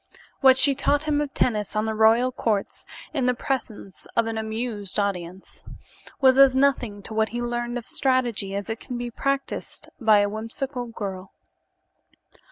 What 0.39 0.57
she 0.57 0.73
taught 0.73 1.03
him 1.03 1.21
of 1.21 1.31
tennis 1.35 1.75
on 1.75 1.85
the 1.85 1.93
royal 1.93 2.31
courts, 2.31 2.85
in 3.13 3.27
the 3.27 3.35
presence 3.35 4.07
of 4.15 4.25
an 4.25 4.35
amused 4.35 4.97
audience, 4.97 5.63
was 6.19 6.39
as 6.39 6.55
nothing 6.55 7.03
to 7.03 7.13
what 7.13 7.29
he 7.29 7.39
learned 7.39 7.77
of 7.77 7.85
strategy 7.85 8.55
as 8.55 8.67
it 8.67 8.79
can 8.79 8.97
be 8.97 9.11
practiced 9.11 9.89
by 9.99 10.21
a 10.21 10.27
whimsical 10.27 10.87
girl. 10.87 11.33